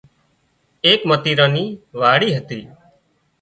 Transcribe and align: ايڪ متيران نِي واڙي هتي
ايڪ 0.85 0.99
متيران 1.09 1.49
نِي 1.55 1.63
واڙي 2.01 2.29
هتي 2.37 2.59